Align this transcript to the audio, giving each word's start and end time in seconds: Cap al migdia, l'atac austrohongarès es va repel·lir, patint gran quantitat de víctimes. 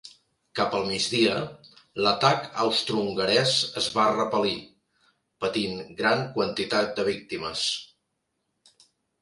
Cap 0.59 0.71
al 0.77 0.85
migdia, 0.85 1.33
l'atac 2.05 2.47
austrohongarès 2.63 3.53
es 3.83 3.89
va 3.99 4.07
repel·lir, 4.15 4.55
patint 5.45 5.77
gran 6.01 6.27
quantitat 6.39 6.93
de 7.01 7.07
víctimes. 7.13 7.69